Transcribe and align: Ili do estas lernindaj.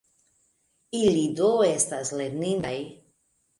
Ili 1.01 1.27
do 1.41 1.51
estas 1.67 2.15
lernindaj. 2.23 2.75